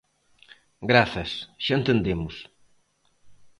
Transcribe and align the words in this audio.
Grazas, 0.91 1.31
xa 1.63 1.73
entendemos. 1.79 2.35